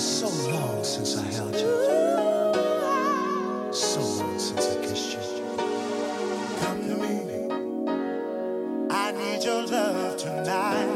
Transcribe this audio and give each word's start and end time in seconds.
so 0.00 0.28
long 0.50 0.82
since 0.82 1.16
I 1.18 1.24
held 1.24 1.54
you. 1.54 1.76
So 3.72 4.00
long 4.00 4.38
since 4.38 4.66
I 4.66 4.80
kissed 4.80 5.12
you. 5.12 5.56
Come 6.60 6.80
to 6.88 6.96
me. 6.96 7.46
I 8.90 9.12
need 9.12 9.44
your 9.44 9.62
love 9.66 10.16
tonight. 10.16 10.88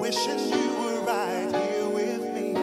Wishing 0.00 0.40
you 0.40 0.74
were 0.80 1.00
right 1.02 1.54
here 1.54 1.88
with 1.88 2.22
me. 2.34 2.54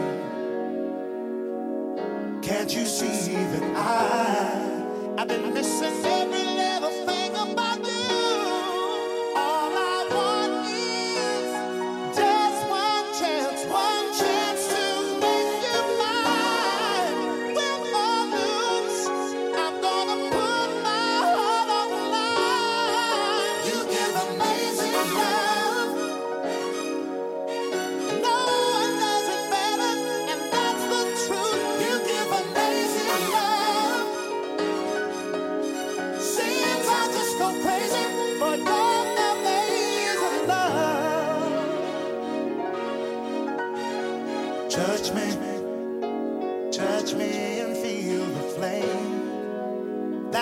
Can't 2.42 2.76
you 2.76 2.86
see 2.86 3.36
that 3.36 3.64
I, 3.76 5.22
I've 5.22 5.28
been 5.30 5.54
missing 5.54 5.75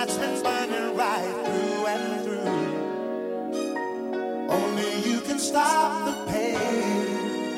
that's 0.06 0.18
been 0.18 0.42
burning 0.42 0.96
right 0.98 1.34
through 1.46 1.86
and 1.86 2.24
through. 2.24 2.48
Only 4.50 5.10
you 5.10 5.20
can 5.22 5.38
stop 5.38 6.04
the 6.04 6.12
pain 6.30 7.54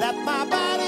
that 0.00 0.16
my 0.24 0.46
body's 0.46 0.79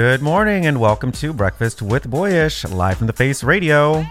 Good 0.00 0.22
morning 0.22 0.64
and 0.64 0.80
welcome 0.80 1.12
to 1.12 1.34
Breakfast 1.34 1.82
with 1.82 2.10
Boyyyish, 2.10 2.64
live 2.74 2.96
from 2.96 3.06
the 3.06 3.12
Face 3.12 3.44
Radio. 3.44 4.06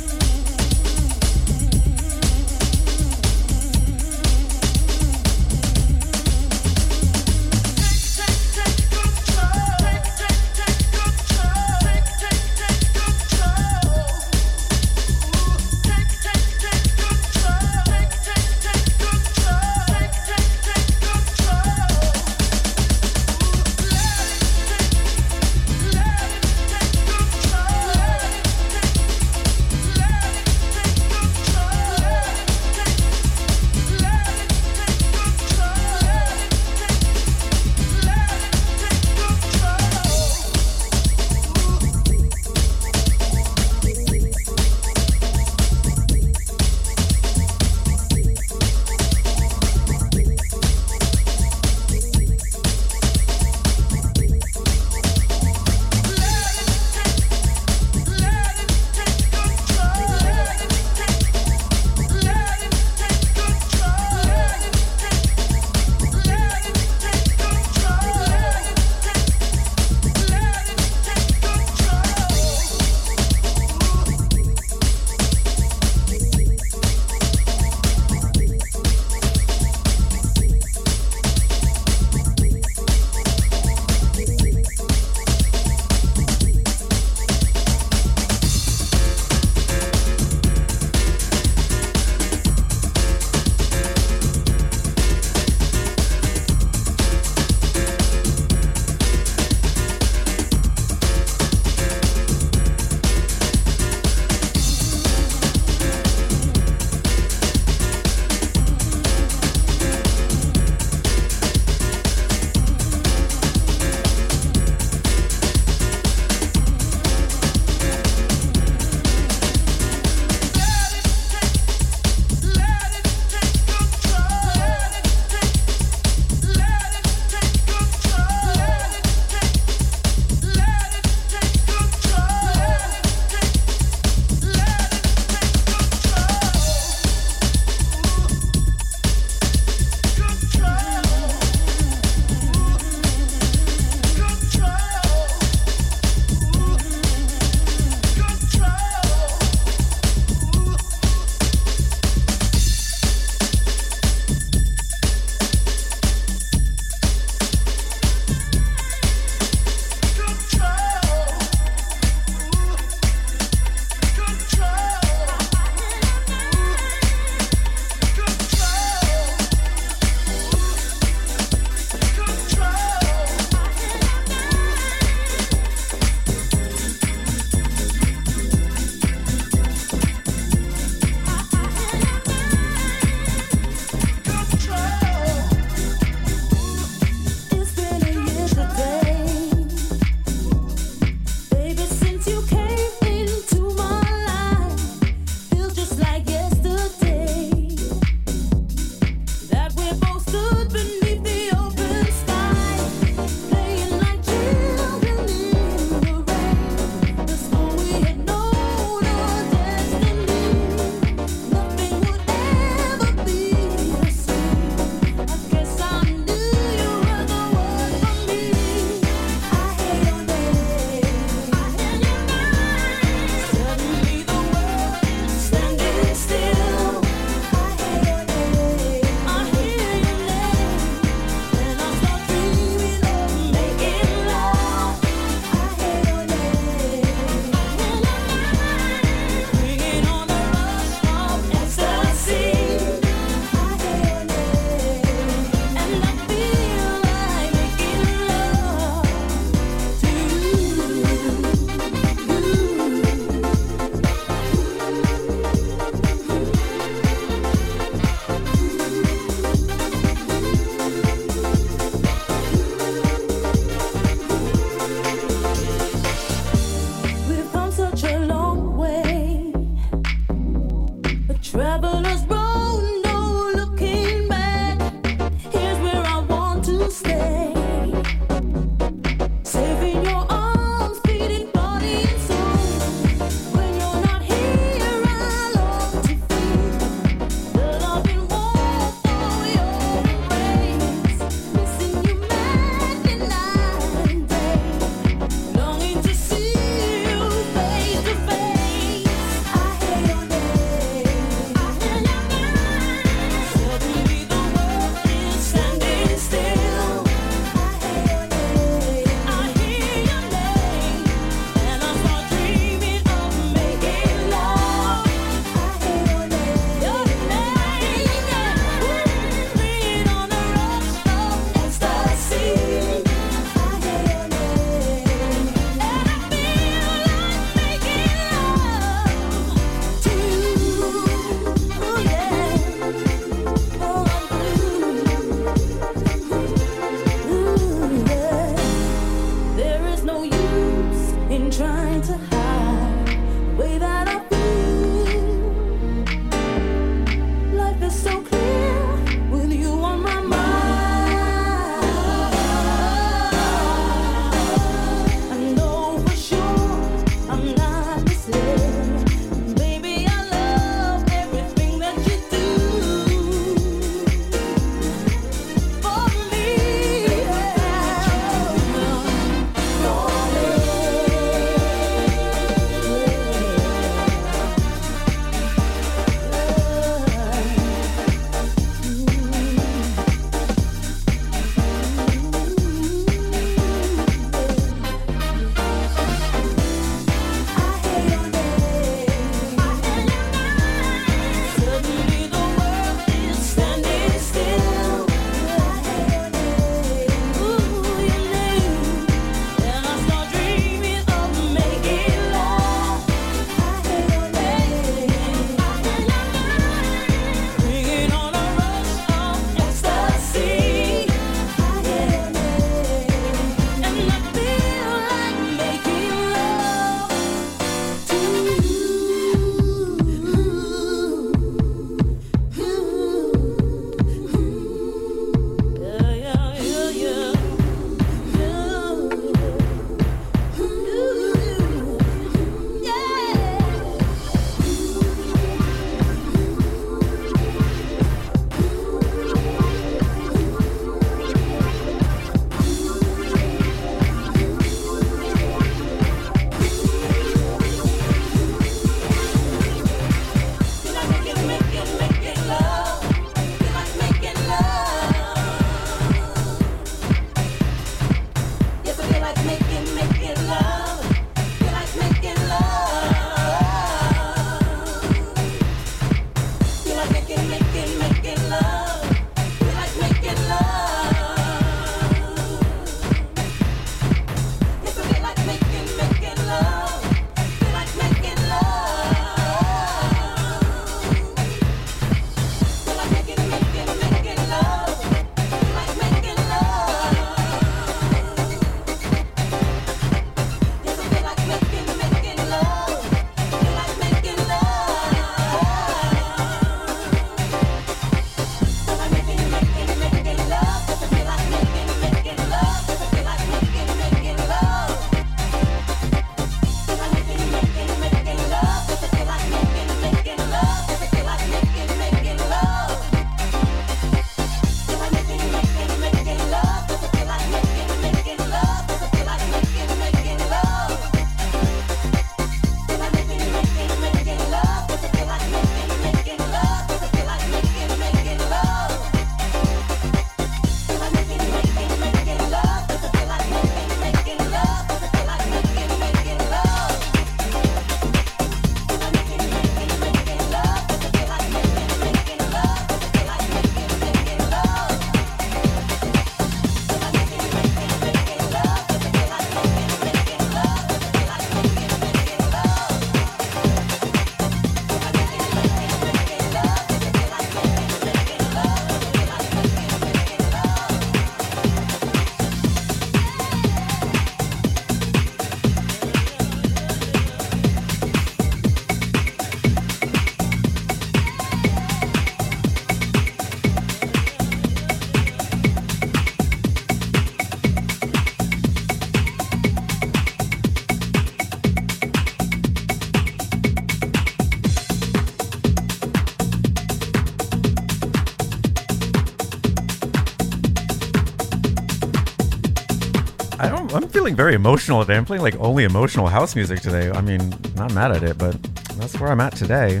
Feeling 594.22 594.36
very 594.36 594.54
emotional 594.54 595.00
today. 595.00 595.16
I'm 595.16 595.24
playing 595.24 595.42
like 595.42 595.56
only 595.58 595.82
emotional 595.82 596.28
house 596.28 596.54
music 596.54 596.78
today. 596.78 597.10
I 597.10 597.20
mean, 597.20 597.52
not 597.74 597.92
mad 597.92 598.12
at 598.12 598.22
it, 598.22 598.38
but 598.38 598.54
that's 598.94 599.18
where 599.18 599.32
I'm 599.32 599.40
at 599.40 599.56
today. 599.56 600.00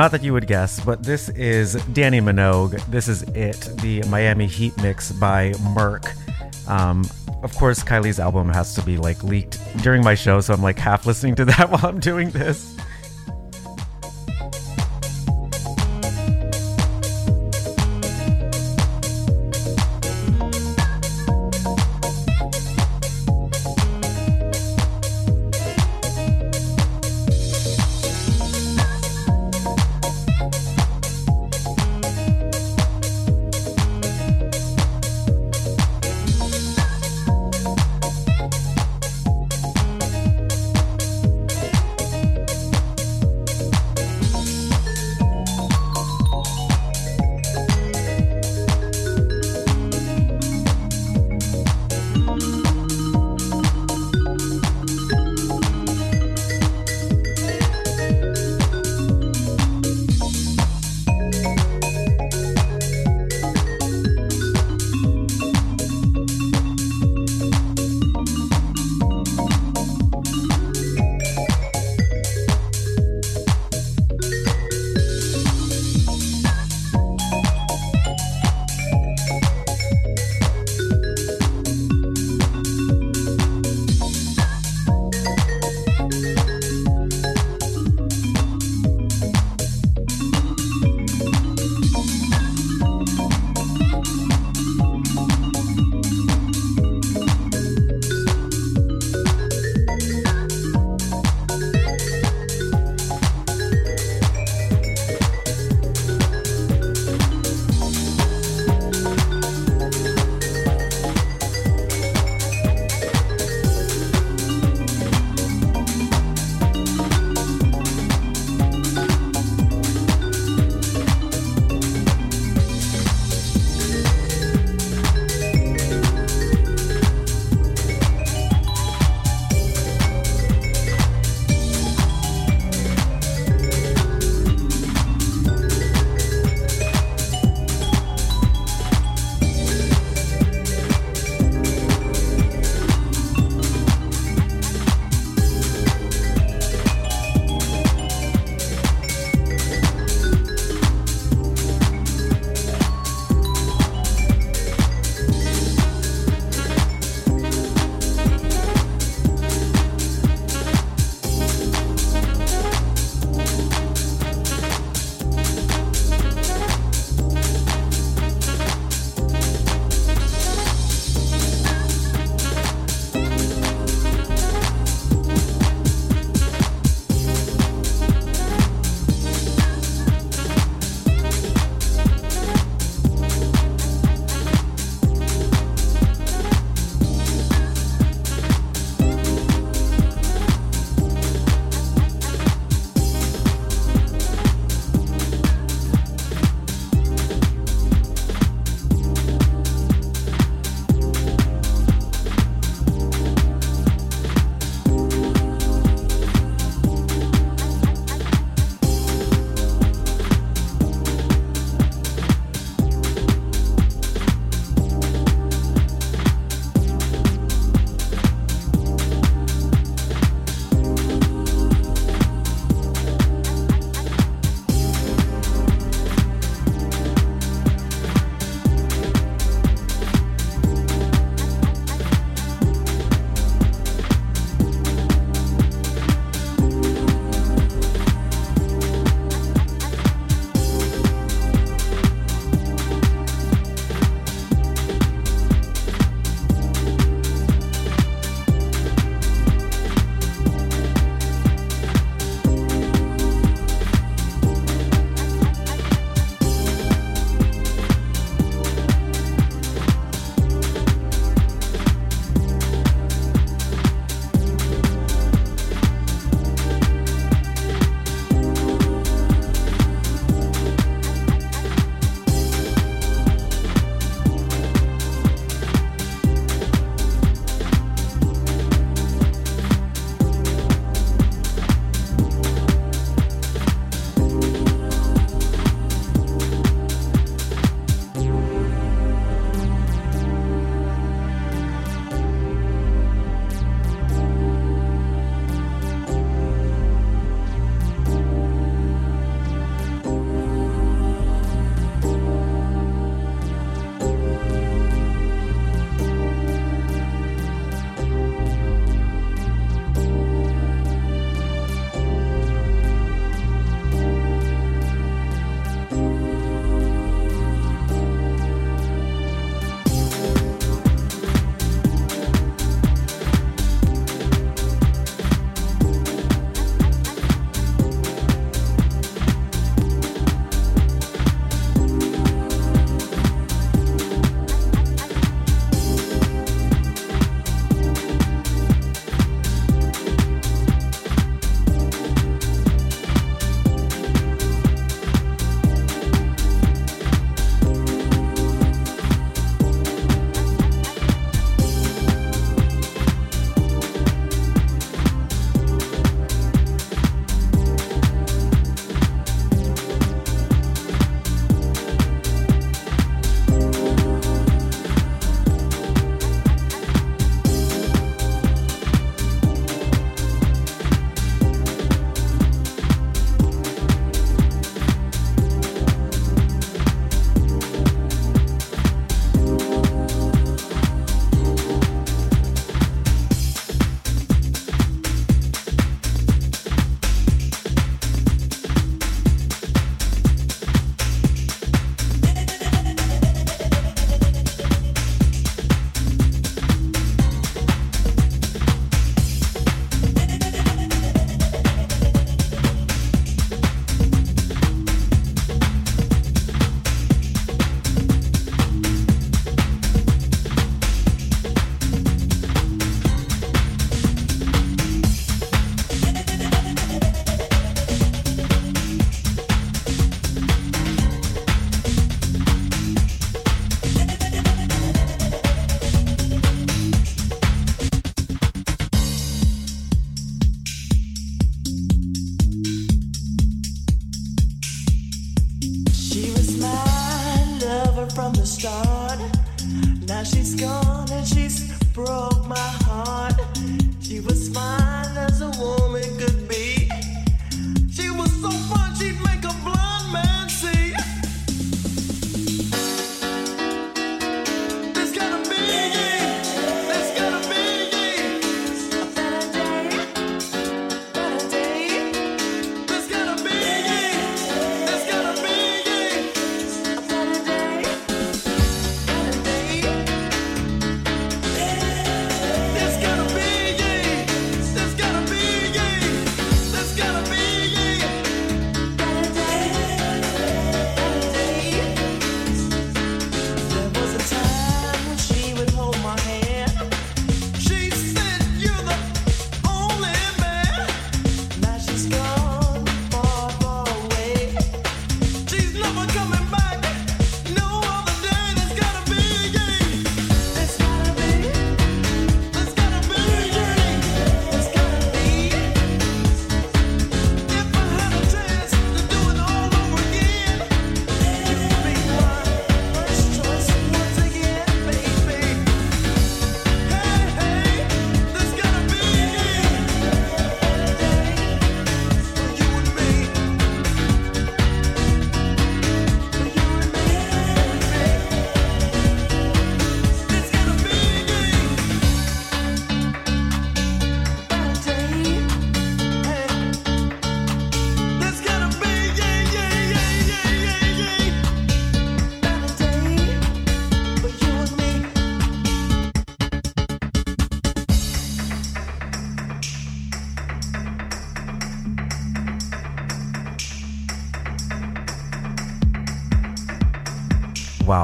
Not 0.00 0.12
that 0.12 0.24
you 0.24 0.32
would 0.32 0.46
guess, 0.46 0.80
but 0.80 1.02
this 1.02 1.28
is 1.28 1.76
Dannii 1.76 2.22
Minogue. 2.22 2.82
This 2.86 3.06
is 3.06 3.20
it, 3.34 3.68
the 3.82 4.02
Miami 4.04 4.46
Heat 4.46 4.74
mix 4.80 5.12
by 5.12 5.52
Merc. 5.74 6.14
Um, 6.66 7.04
of 7.42 7.54
course, 7.56 7.84
Kylie's 7.84 8.18
album 8.18 8.48
has 8.48 8.72
to 8.76 8.82
be 8.82 8.96
like 8.96 9.22
leaked 9.22 9.60
during 9.82 10.02
my 10.02 10.14
show, 10.14 10.40
so 10.40 10.54
I'm 10.54 10.62
like 10.62 10.78
half 10.78 11.04
listening 11.04 11.34
to 11.34 11.44
that 11.44 11.68
while 11.70 11.84
I'm 11.84 12.00
doing 12.00 12.30
this. 12.30 12.69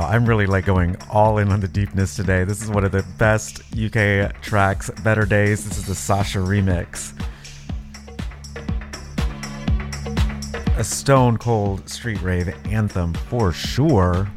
I'm 0.07 0.25
really 0.25 0.47
like 0.47 0.65
going 0.65 0.97
all 1.11 1.39
in 1.39 1.51
on 1.51 1.59
the 1.59 1.67
deepness 1.67 2.15
today. 2.15 2.45
This 2.45 2.63
is 2.63 2.71
one 2.71 2.85
of 2.85 2.93
the 2.93 3.05
best 3.19 3.61
UK 3.77 4.41
tracks, 4.41 4.89
Better 5.03 5.27
Days. 5.27 5.65
This 5.69 5.79
is 5.79 5.87
the 5.87 5.97
Sasha 5.97 6.39
remix. 6.39 7.13
A 10.79 10.85
stone 10.85 11.37
cold 11.39 11.89
street 11.89 12.23
rave 12.23 12.55
anthem 12.67 13.15
for 13.15 13.51
sure. 13.51 14.31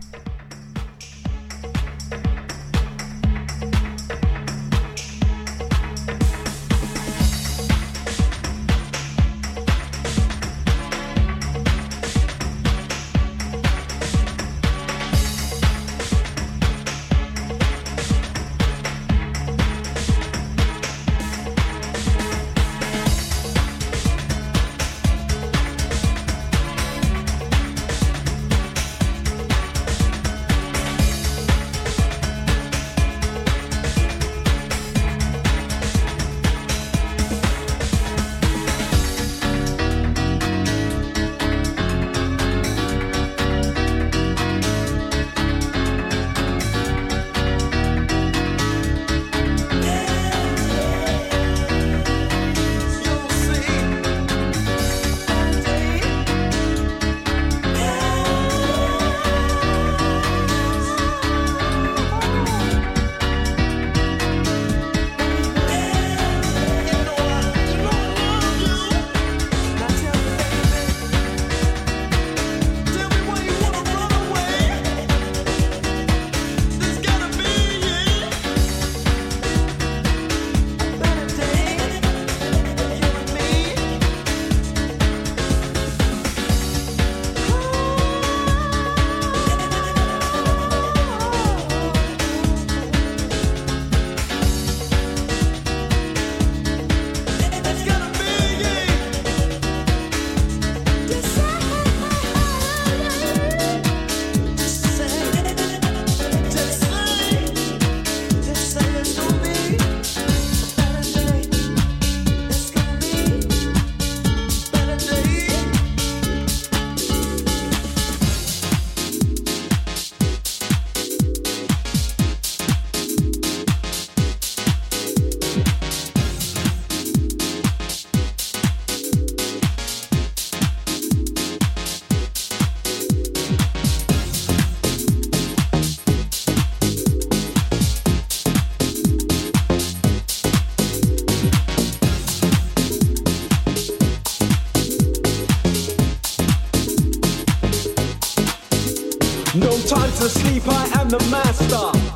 the 151.09 151.17
master. 151.31 152.08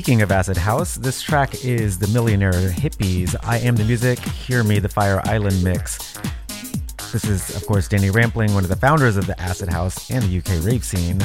Speaking 0.00 0.22
of 0.22 0.32
Acid 0.32 0.56
House, 0.56 0.94
this 0.94 1.20
track 1.20 1.62
is 1.62 1.98
The 1.98 2.08
Millionaire 2.08 2.52
Hippies. 2.52 3.36
I 3.42 3.58
Am 3.58 3.76
the 3.76 3.84
Music, 3.84 4.18
Hear 4.18 4.64
Me, 4.64 4.78
the 4.78 4.88
Fire 4.88 5.20
Island 5.26 5.62
mix. 5.62 6.18
This 7.12 7.26
is, 7.26 7.54
of 7.54 7.66
course, 7.66 7.86
Danny 7.86 8.08
Rampling, 8.08 8.54
one 8.54 8.64
of 8.64 8.70
the 8.70 8.76
founders 8.76 9.18
of 9.18 9.26
the 9.26 9.38
Acid 9.38 9.68
House 9.68 10.10
and 10.10 10.24
the 10.24 10.38
UK 10.38 10.64
rave 10.64 10.86
scene. 10.86 11.20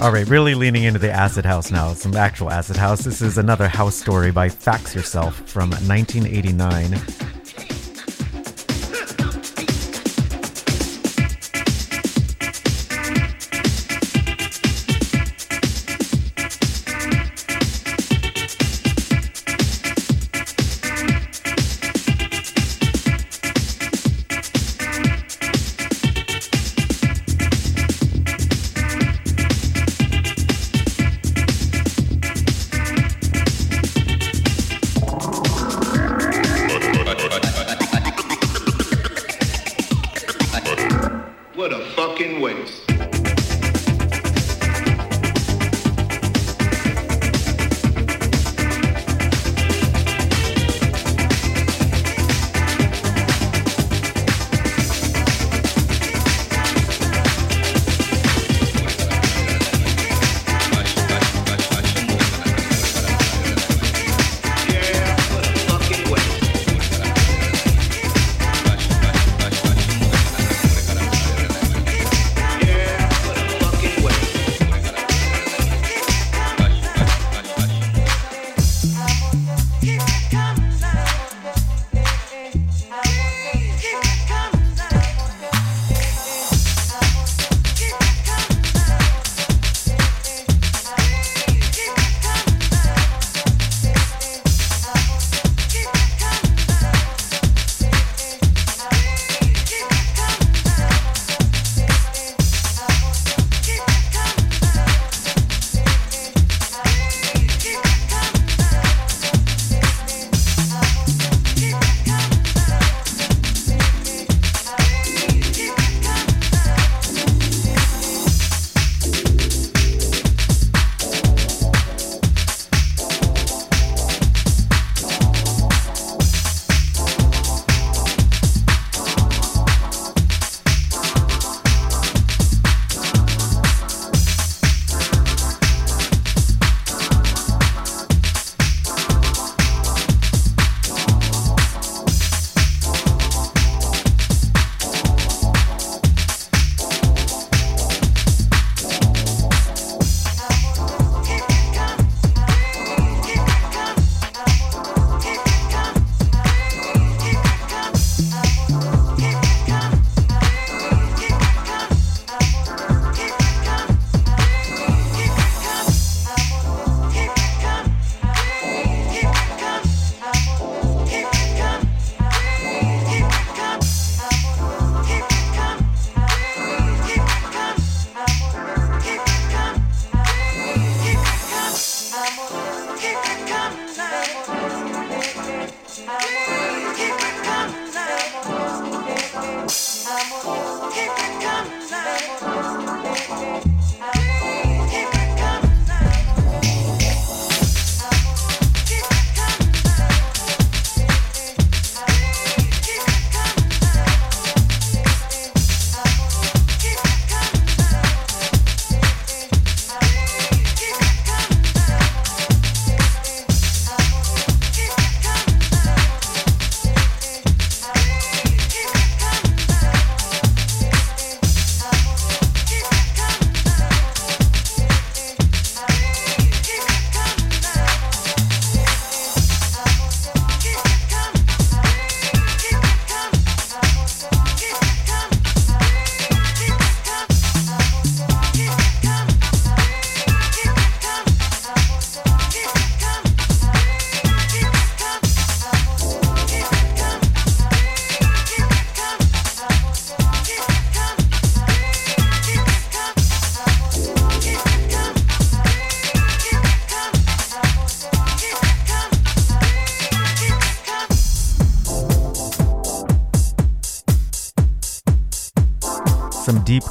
All 0.00 0.10
right, 0.10 0.26
really 0.28 0.54
leaning 0.54 0.84
into 0.84 0.98
the 0.98 1.10
acid 1.10 1.44
house 1.44 1.70
now. 1.70 1.92
Some 1.92 2.16
actual 2.16 2.50
acid 2.50 2.78
house. 2.78 3.02
This 3.02 3.20
is 3.20 3.36
another 3.36 3.68
house 3.68 3.94
story 3.94 4.30
by 4.30 4.48
Fax 4.48 4.94
Yourself 4.94 5.36
from 5.46 5.68
1989. 5.72 7.19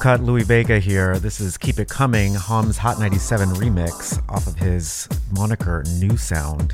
Cut 0.10 0.22
Louie 0.22 0.41
Vega 0.41 0.80
here. 0.80 1.20
This 1.20 1.39
is 1.39 1.55
Keep 1.55 1.78
It 1.78 1.88
Coming, 1.88 2.34
Hom's 2.34 2.80
Hot 2.80 2.97
97 2.97 3.49
remix 3.49 4.20
off 4.28 4.47
of 4.47 4.55
his 4.55 5.07
moniker 5.32 5.84
New 5.99 6.18
Sound. 6.18 6.74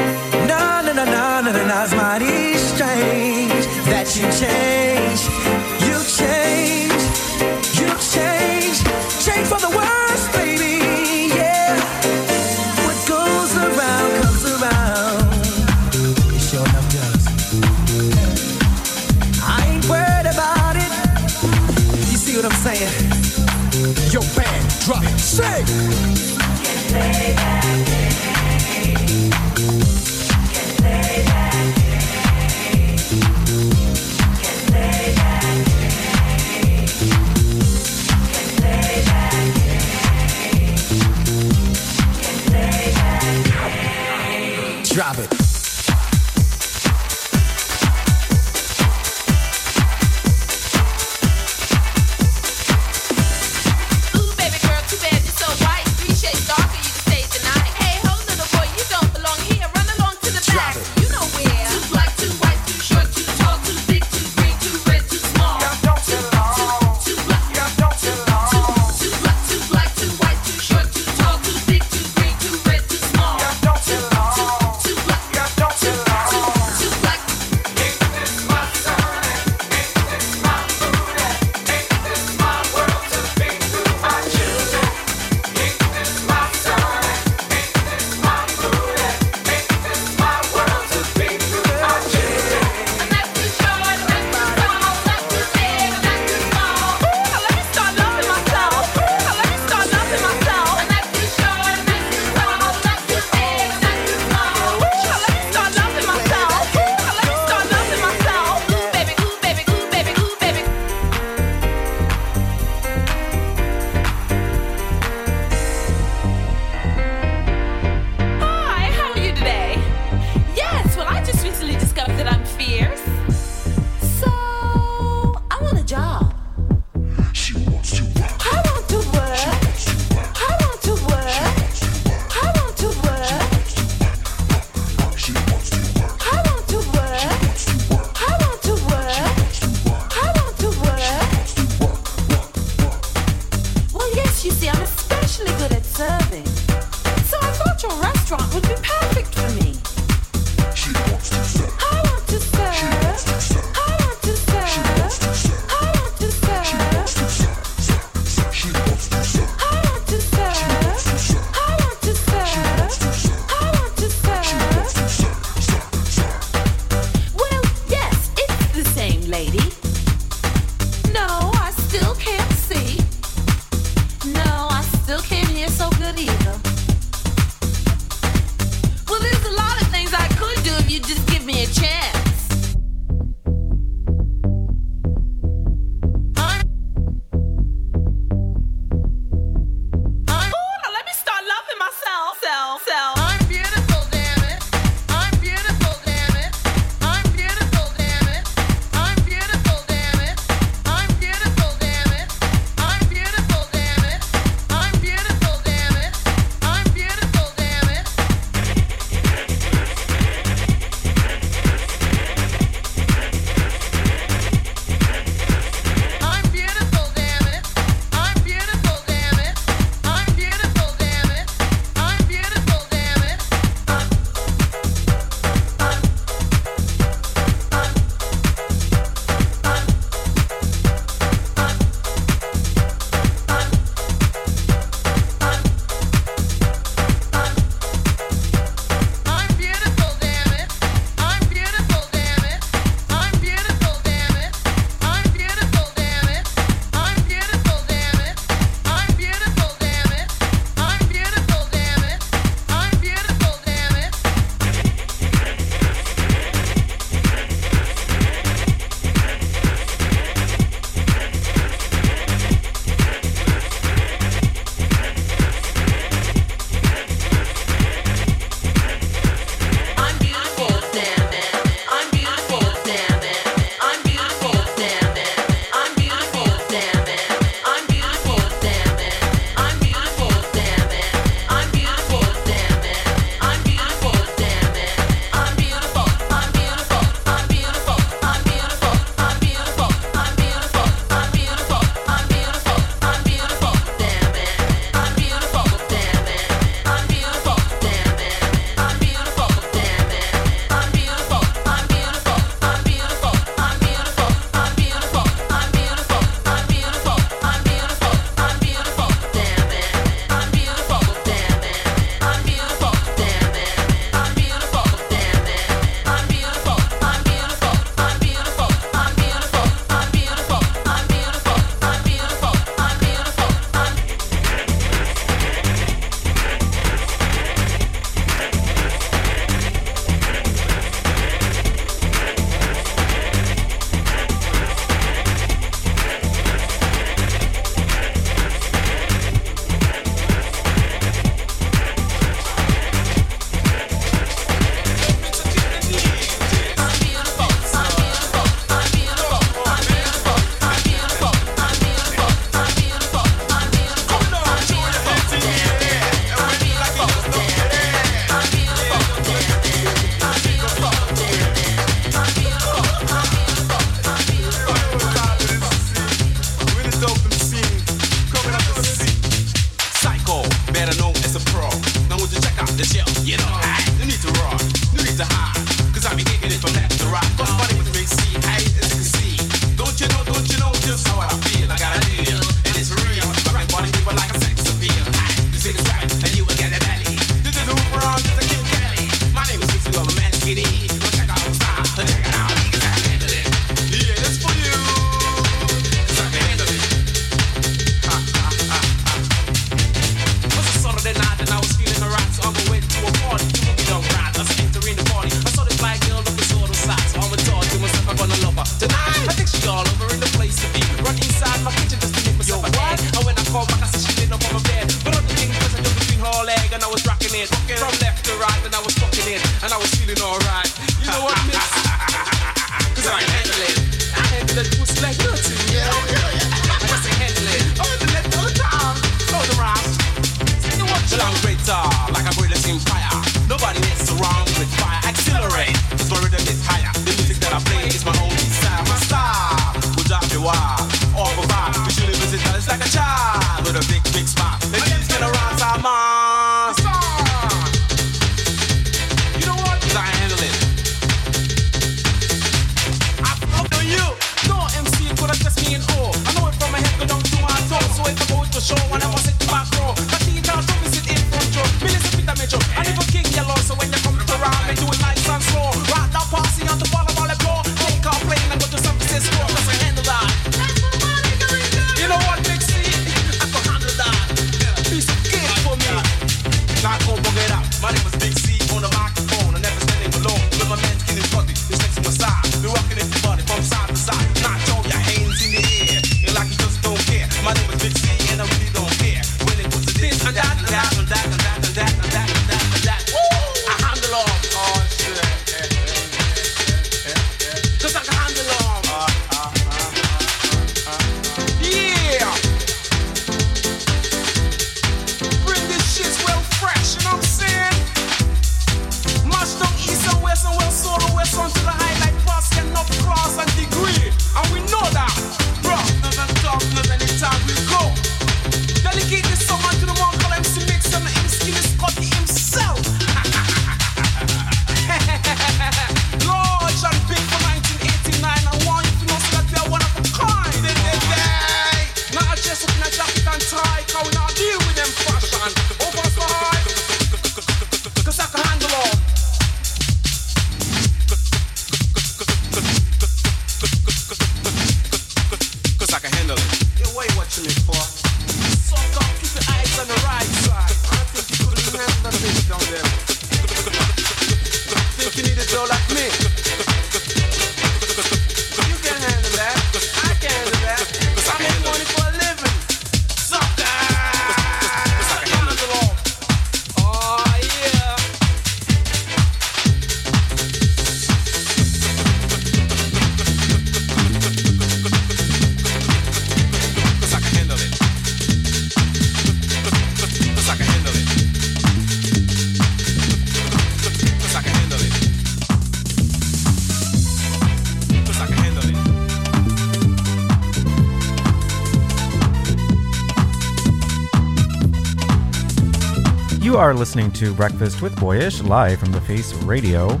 You 596.56 596.62
are 596.62 596.72
listening 596.72 597.10
to 597.12 597.34
Breakfast 597.34 597.82
with 597.82 597.94
Boyyyish 597.96 598.42
live 598.42 598.80
from 598.80 598.90
the 598.90 599.00
Face 599.02 599.34
Radio. 599.42 600.00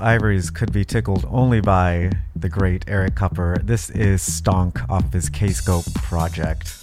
Ivories 0.00 0.48
could 0.50 0.72
be 0.72 0.84
tickled 0.84 1.26
only 1.28 1.60
by 1.60 2.10
the 2.34 2.48
great 2.48 2.84
Eric 2.88 3.16
Kupper. 3.16 3.64
This 3.66 3.90
is 3.90 4.22
Stonk 4.22 4.88
off 4.88 5.04
of 5.04 5.12
his 5.12 5.28
K-Scope 5.28 5.92
project. 5.94 6.79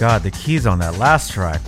God, 0.00 0.22
the 0.22 0.30
keys 0.30 0.66
on 0.66 0.78
that 0.78 0.96
last 0.96 1.30
track. 1.30 1.60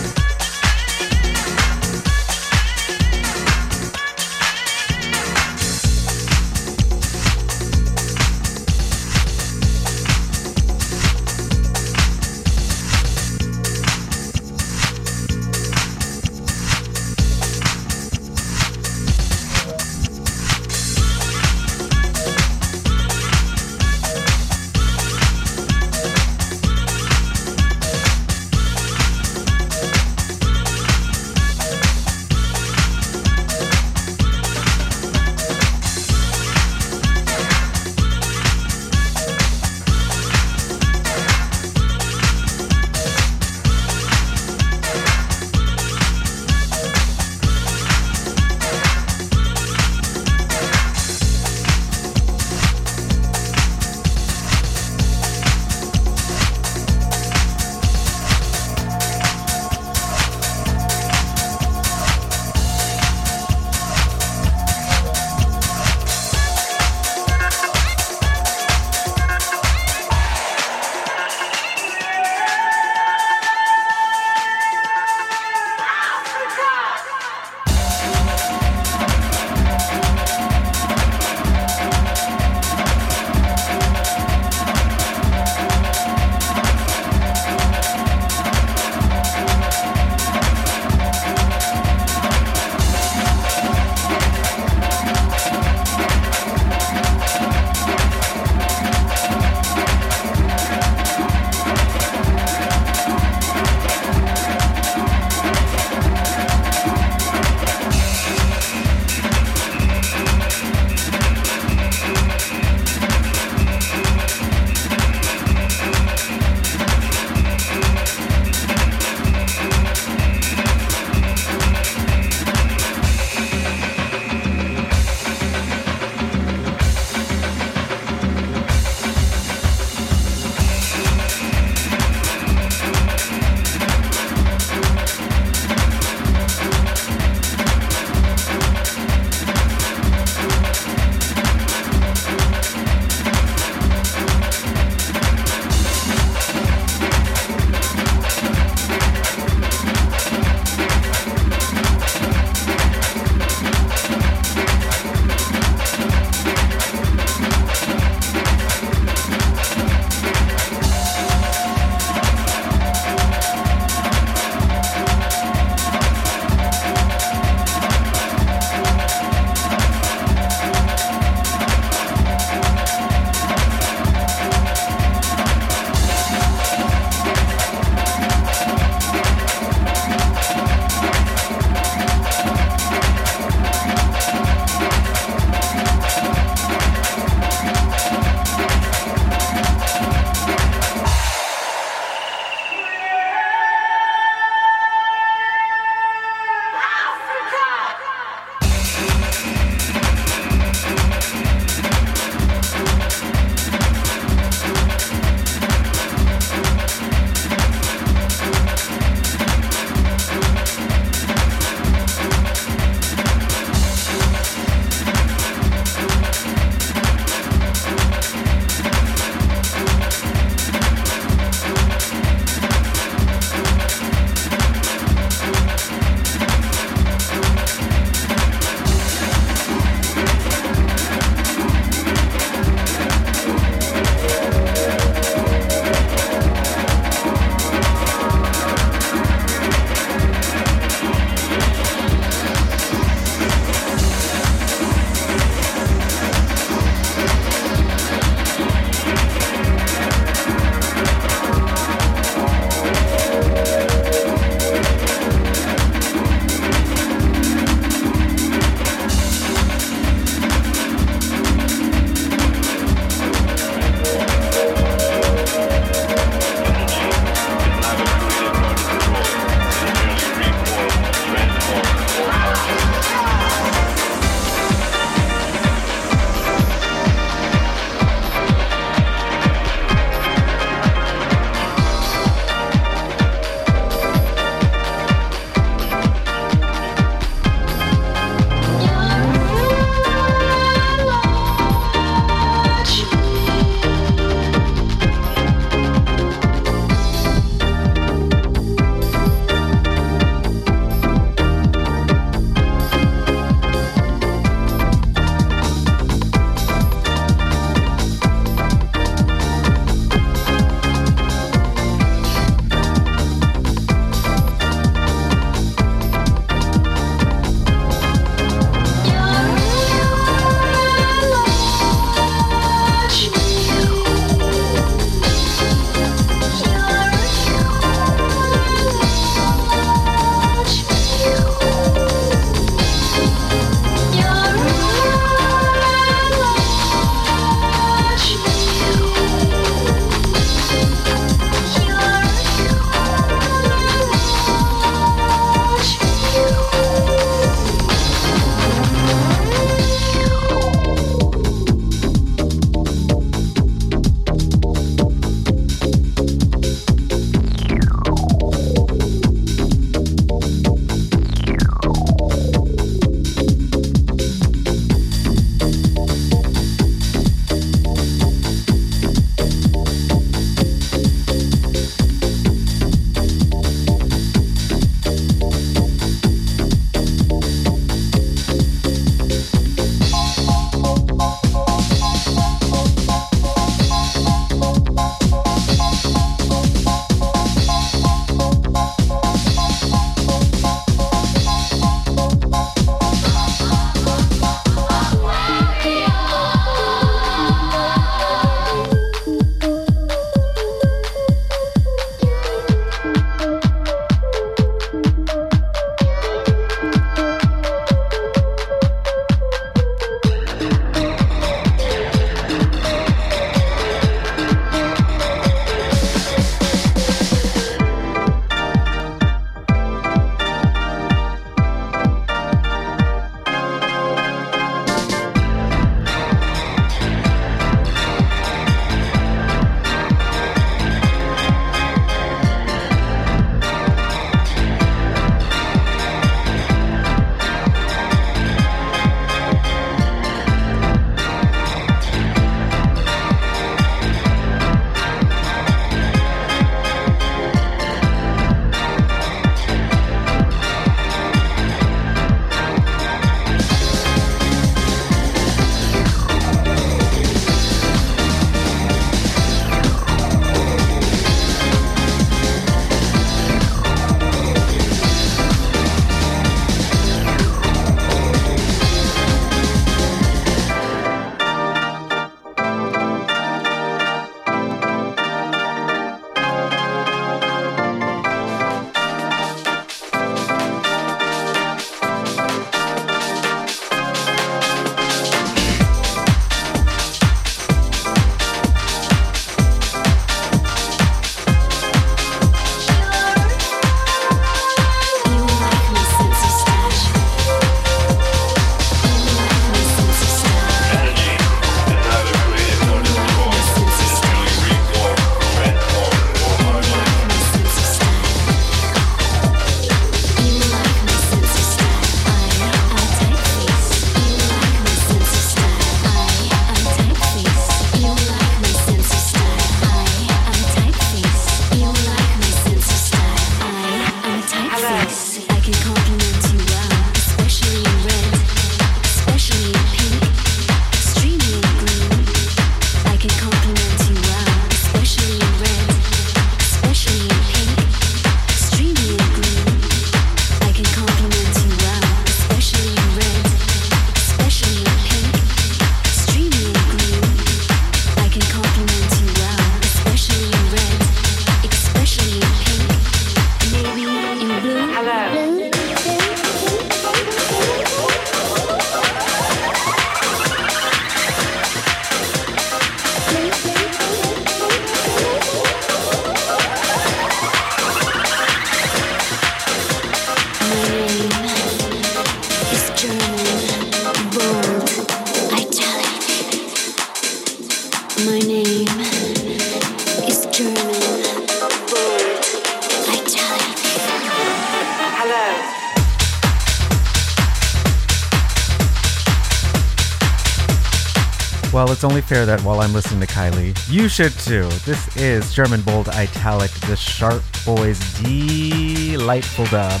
That 592.28 592.60
while 592.62 592.80
I'm 592.80 592.92
listening 592.92 593.20
to 593.20 593.26
Kylie, 593.26 593.76
you 593.90 594.08
should 594.08 594.32
too. 594.32 594.68
This 594.86 595.16
is 595.16 595.52
German 595.52 595.82
Bold 595.82 596.08
Italic, 596.08 596.70
the 596.88 596.96
Sharp 596.96 597.42
Boys 597.66 598.00
delightful 598.22 599.66
dub. 599.66 600.00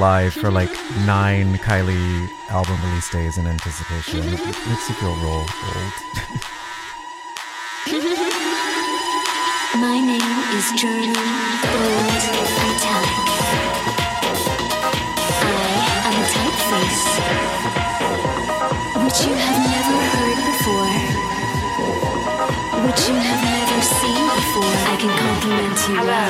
Alive 0.00 0.32
for 0.32 0.50
like 0.50 0.72
nine 1.04 1.52
Kylie 1.58 2.30
album 2.48 2.80
release 2.88 3.10
days 3.10 3.36
in 3.36 3.46
anticipation. 3.46 4.20
It 4.20 4.32
makes 4.32 4.88
you 4.88 4.94
feel 4.96 5.14
real 5.16 5.28
old. 5.28 5.50
My 9.76 10.00
name 10.00 10.32
is 10.56 10.72
German 10.80 11.12
Bold 11.12 12.22
Italic. 12.64 13.12
I 15.36 15.68
am 16.08 16.16
a 16.16 16.24
typeface, 16.32 17.04
which 19.04 19.20
you 19.28 19.34
have 19.36 19.60
never 19.68 19.96
heard 20.16 20.40
before, 20.48 20.96
which 22.88 23.02
you 23.04 23.16
have 23.20 23.42
never 23.44 23.78
seen 23.84 24.24
before. 24.32 24.76
I 24.80 24.96
can 24.96 25.12
compliment 25.12 25.76
you 25.90 26.00
well. 26.08 26.29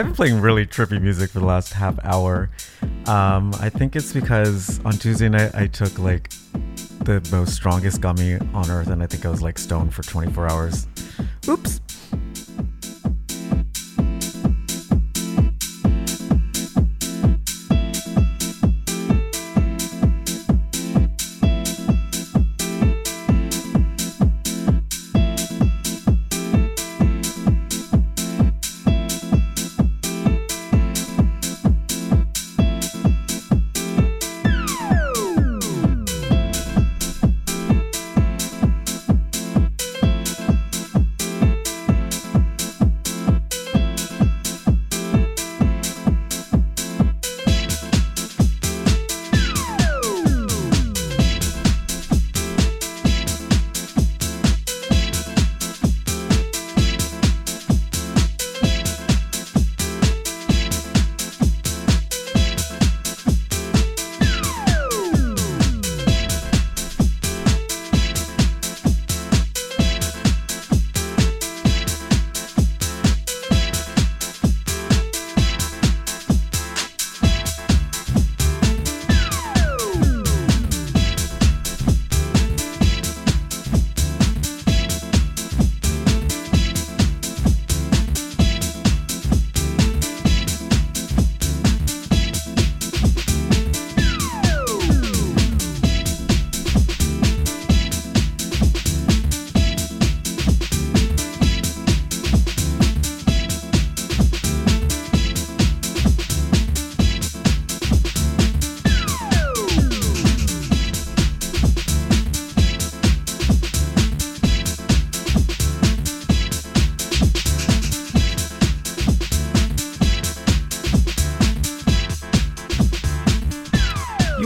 I've 0.00 0.06
been 0.06 0.14
playing 0.14 0.40
really 0.40 0.64
trippy 0.64 0.98
music 0.98 1.28
for 1.28 1.40
the 1.40 1.44
last 1.44 1.74
half 1.74 1.98
hour. 2.02 2.48
Um, 3.04 3.52
I 3.60 3.68
think 3.68 3.94
it's 3.94 4.14
because 4.14 4.80
on 4.82 4.92
Tuesday 4.92 5.28
night 5.28 5.54
I 5.54 5.66
took 5.66 5.98
like 5.98 6.30
the 7.04 7.20
most 7.30 7.54
strongest 7.54 8.00
gummy 8.00 8.38
on 8.54 8.70
earth, 8.70 8.88
and 8.88 9.02
I 9.02 9.06
think 9.06 9.26
I 9.26 9.28
was 9.28 9.42
like 9.42 9.58
stoned 9.58 9.92
for 9.92 10.02
24 10.02 10.48
hours. 10.50 10.86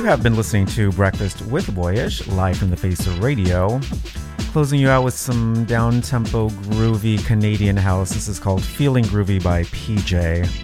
Have 0.04 0.22
been 0.22 0.36
listening 0.36 0.66
to 0.66 0.92
Breakfast 0.92 1.40
with 1.46 1.64
Boyyyish, 1.68 2.30
live 2.36 2.58
from 2.58 2.68
the 2.68 2.76
face 2.76 3.06
of 3.06 3.22
radio. 3.22 3.80
Closing 4.52 4.78
you 4.78 4.90
out 4.90 5.02
with 5.02 5.14
some 5.14 5.64
down 5.64 6.02
tempo, 6.02 6.50
groovy 6.50 7.24
Canadian 7.24 7.74
house. 7.74 8.10
This 8.10 8.28
is 8.28 8.38
called 8.38 8.62
Feeling 8.62 9.04
Groovy 9.04 9.42
by 9.42 9.62
PJ. 9.64 10.63